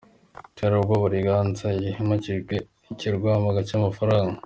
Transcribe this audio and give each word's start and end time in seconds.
Iterabwoba 0.51 1.05
riganza 1.13 1.65
iyo 1.79 1.89
himakajwe 1.97 2.55
ikigirwamana 2.81 3.59
cy’ifaranga. 3.67 4.37